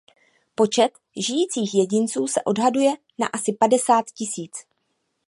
[0.55, 4.51] Počet žijících jedinců se odhaduje na asi padesát tisíc.